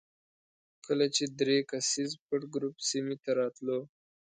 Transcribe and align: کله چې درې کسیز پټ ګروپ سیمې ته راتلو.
کله 0.85 1.05
چې 1.15 1.23
درې 1.39 1.57
کسیز 1.71 2.11
پټ 2.25 2.41
ګروپ 2.53 2.75
سیمې 2.89 3.15
ته 3.23 3.31
راتلو. 3.39 3.79